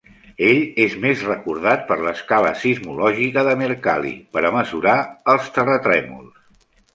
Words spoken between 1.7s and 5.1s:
per l'escala sismològica de Mercalli per a mesurar